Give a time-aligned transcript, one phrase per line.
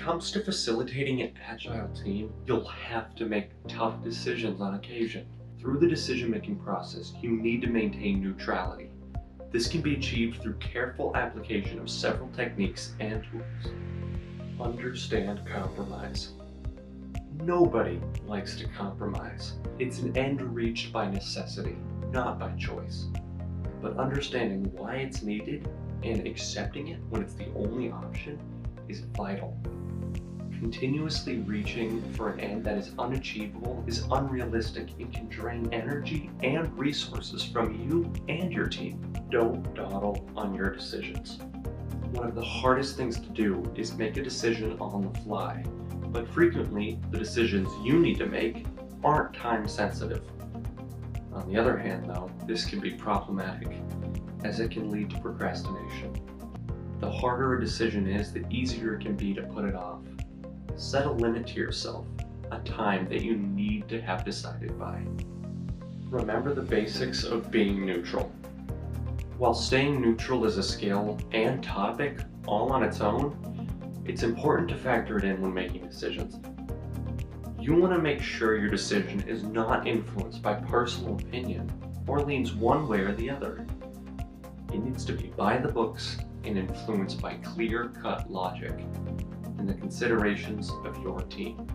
[0.00, 5.26] comes to facilitating an agile team, you'll have to make tough decisions on occasion.
[5.58, 8.88] Through the decision making process, you need to maintain neutrality.
[9.50, 13.74] This can be achieved through careful application of several techniques and tools.
[14.58, 16.30] Understand compromise.
[17.42, 19.54] Nobody likes to compromise.
[19.78, 21.76] It's an end reached by necessity,
[22.10, 23.06] not by choice.
[23.82, 25.68] But understanding why it's needed
[26.02, 28.38] and accepting it when it's the only option
[28.90, 29.56] is vital.
[30.58, 36.76] Continuously reaching for an end that is unachievable is unrealistic and can drain energy and
[36.78, 39.00] resources from you and your team.
[39.30, 41.38] Don't dawdle on your decisions.
[42.10, 45.64] One of the hardest things to do is make a decision on the fly,
[46.08, 48.66] but frequently the decisions you need to make
[49.04, 50.24] aren't time sensitive.
[51.32, 53.68] On the other hand, though, this can be problematic
[54.42, 56.12] as it can lead to procrastination.
[57.00, 60.00] The harder a decision is, the easier it can be to put it off.
[60.76, 62.06] Set a limit to yourself,
[62.50, 65.02] a time that you need to have decided by.
[66.10, 68.30] Remember the basics of being neutral.
[69.38, 73.34] While staying neutral is a skill and topic all on its own,
[74.04, 76.38] it's important to factor it in when making decisions.
[77.58, 81.72] You want to make sure your decision is not influenced by personal opinion
[82.06, 83.66] or leans one way or the other.
[84.70, 88.78] It needs to be by the books and influenced by clear cut logic
[89.58, 91.66] and the considerations of your team.